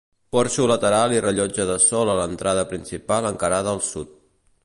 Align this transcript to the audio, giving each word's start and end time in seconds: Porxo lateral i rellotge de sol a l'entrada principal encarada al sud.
Porxo 0.35 0.63
lateral 0.69 1.13
i 1.15 1.19
rellotge 1.25 1.67
de 1.71 1.75
sol 1.83 2.11
a 2.13 2.17
l'entrada 2.21 2.65
principal 2.73 3.31
encarada 3.33 3.77
al 3.77 3.85
sud. 3.93 4.19